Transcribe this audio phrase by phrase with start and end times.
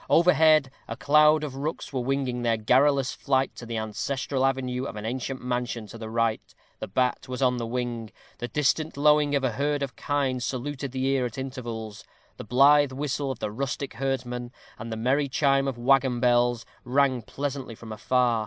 [0.09, 4.95] Overhead a cloud of rooks were winging their garrulous flight to the ancestral avenue of
[4.95, 8.09] an ancient mansion to the right; the bat was on the wing;
[8.39, 12.03] the distant lowing of a herd of kine saluted the ear at intervals;
[12.37, 17.21] the blithe whistle of the rustic herdsman, and the merry chime of waggon bells, rang
[17.21, 18.39] pleasantly from afar.